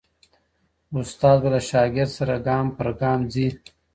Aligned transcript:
استاد 0.99 1.37
به 1.41 1.49
له 1.53 1.61
شاګرد 1.69 2.09
سره 2.17 2.35
ګام 2.47 2.65
پر 2.77 2.87
ګام 3.01 3.19
ځي. 3.33 3.47